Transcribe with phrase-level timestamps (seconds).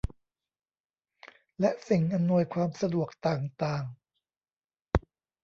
[1.59, 3.83] และสิ่งอำนวยความสะดวกต่างต่าง